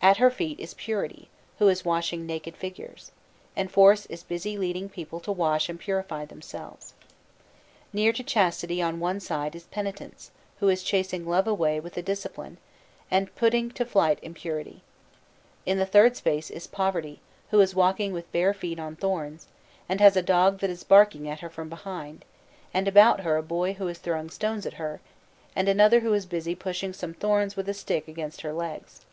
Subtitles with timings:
[0.00, 1.28] At her feet is Purity,
[1.58, 3.10] who is washing naked figures;
[3.56, 6.94] and Force is busy leading people to wash and purify themselves.
[7.92, 12.00] Near to Chastity, on one side, is Penitence, who is chasing Love away with a
[12.02, 12.58] Discipline,
[13.10, 14.82] and putting to flight Impurity.
[15.66, 17.18] In the third space is Poverty,
[17.50, 19.48] who is walking with bare feet on thorns,
[19.88, 22.24] and has a dog that is barking at her from behind,
[22.72, 25.00] and about her a boy who is throwing stones at her,
[25.56, 29.04] and another who is busy pushing some thorns with a stick against her legs.